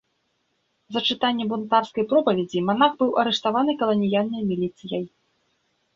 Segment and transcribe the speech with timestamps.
[0.95, 5.03] За чытанне бунтарскай пропаведзі манах быў арыштаваны каланіяльнай міліцыяй.